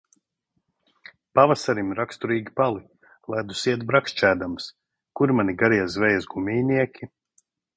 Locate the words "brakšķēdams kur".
3.93-5.35